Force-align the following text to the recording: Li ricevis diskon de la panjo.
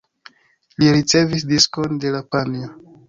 Li 0.79 0.87
ricevis 0.95 1.45
diskon 1.53 2.01
de 2.07 2.15
la 2.17 2.23
panjo. 2.37 2.73